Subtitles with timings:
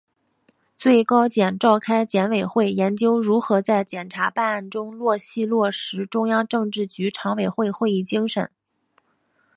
[0.75, 8.49] 最高检召开检委会研究如何在检察办案中落细落实中央政治局常委会会议精神